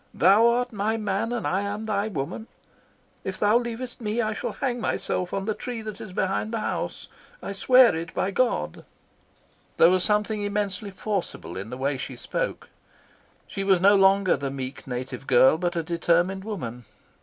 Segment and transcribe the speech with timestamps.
[0.15, 2.47] Thou art my man and I am thy woman.
[3.23, 6.59] If thou leavest me I shall hang myself on the tree that is behind the
[6.59, 7.07] house.
[7.39, 8.83] I swear it by God."
[9.77, 12.69] There was something immensely forcible in the way she spoke.
[13.45, 16.85] She was no longer the meek, soft native girl, but a determined woman.